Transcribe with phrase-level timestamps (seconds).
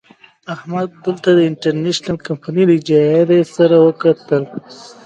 [0.53, 2.15] احمد د دلتا انټرنشنل
[2.45, 4.43] کمينۍ له اجرائیوي رئیس سره وکتل.